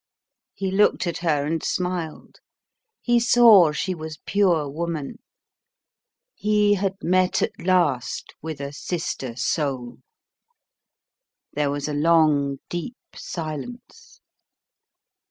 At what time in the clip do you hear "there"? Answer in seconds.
11.53-11.69